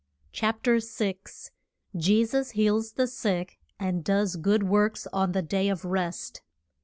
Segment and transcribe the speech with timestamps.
[0.31, 1.19] CHAPTER VI.
[1.95, 6.41] JESUS HEALS THE SICK, AND DOES GOOD WORKS ON THE DAY OF REST.